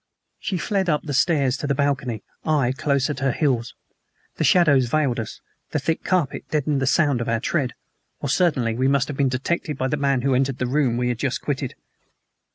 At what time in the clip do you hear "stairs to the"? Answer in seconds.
1.13-1.75